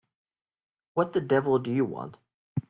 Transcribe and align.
What 0.95 1.13
the 1.13 1.21
devil 1.21 1.59
do 1.59 1.71
you 1.71 1.85
want? 1.85 2.17